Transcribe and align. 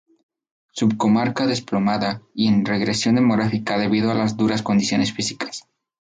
Subcomarca 0.73 1.45
despoblada 1.45 2.23
y 2.33 2.47
en 2.47 2.65
regresión 2.65 3.13
demográfica 3.13 3.77
debido 3.77 4.09
a 4.09 4.15
las 4.15 4.35
duras 4.35 4.63
condiciones 4.63 5.13
físicas. 5.13 5.67